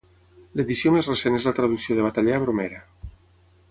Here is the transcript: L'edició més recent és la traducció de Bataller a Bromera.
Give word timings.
L'edició 0.59 0.93
més 0.95 1.11
recent 1.11 1.37
és 1.41 1.47
la 1.51 1.55
traducció 1.61 1.99
de 2.01 2.09
Bataller 2.09 2.37
a 2.39 2.43
Bromera. 2.47 2.85